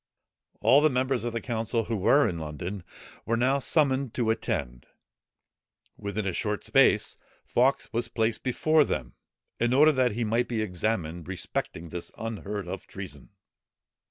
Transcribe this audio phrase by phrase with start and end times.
[0.61, 2.83] All the members of the council, who were in London,
[3.23, 4.87] were now summoned to attend.
[5.95, 9.13] Within a short space, Fawkes was placed before them,
[9.59, 13.29] in order that he might be examined respecting this unheard of treason.